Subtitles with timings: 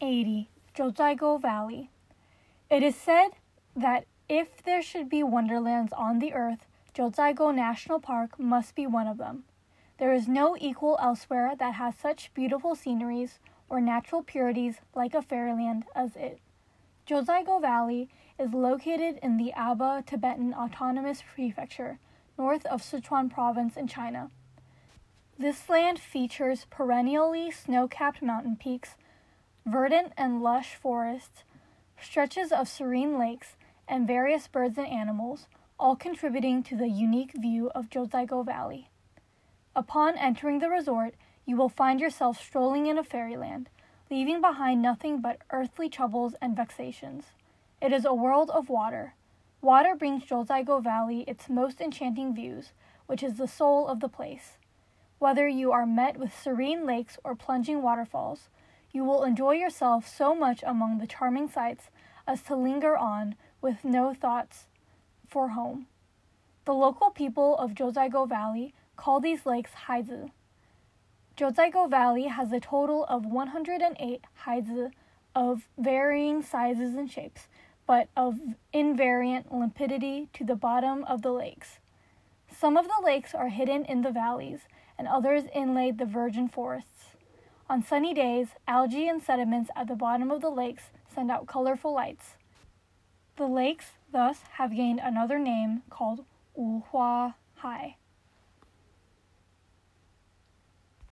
[0.00, 0.48] 80.
[0.74, 1.90] Jiuzhaigou Valley.
[2.70, 3.30] It is said
[3.76, 9.06] that if there should be wonderlands on the earth, Jiuzhaigou National Park must be one
[9.06, 9.44] of them.
[9.98, 15.22] There is no equal elsewhere that has such beautiful sceneries or natural purities like a
[15.22, 16.40] fairyland as it.
[17.06, 18.08] Jiuzhaigou Valley
[18.38, 21.98] is located in the Aba Tibetan Autonomous Prefecture,
[22.38, 24.30] north of Sichuan Province in China.
[25.38, 28.96] This land features perennially snow capped mountain peaks,
[29.66, 31.44] verdant and lush forests,
[32.00, 35.46] stretches of serene lakes, and various birds and animals,
[35.78, 38.90] all contributing to the unique view of Jiuzhaigou Valley.
[39.74, 41.14] Upon entering the resort,
[41.46, 43.68] you will find yourself strolling in a fairyland,
[44.10, 47.24] leaving behind nothing but earthly troubles and vexations.
[47.80, 49.14] It is a world of water.
[49.62, 52.72] Water brings Jiuzhaigou Valley its most enchanting views,
[53.06, 54.58] which is the soul of the place.
[55.18, 58.48] Whether you are met with serene lakes or plunging waterfalls,
[58.92, 61.90] you will enjoy yourself so much among the charming sights
[62.26, 64.66] as to linger on with no thoughts
[65.28, 65.86] for home.
[66.64, 70.30] The local people of Jiuzhaigou Valley call these lakes haizi.
[71.36, 74.90] Jiuzhaigou Valley has a total of 108 haizi
[75.34, 77.48] of varying sizes and shapes,
[77.86, 78.40] but of
[78.74, 81.78] invariant limpidity to the bottom of the lakes.
[82.54, 84.60] Some of the lakes are hidden in the valleys,
[84.98, 87.16] and others inlay the virgin forests.
[87.70, 91.94] On sunny days, algae and sediments at the bottom of the lakes send out colorful
[91.94, 92.34] lights.
[93.36, 96.24] The lakes thus have gained another name called
[96.58, 97.94] Wuhua Hai.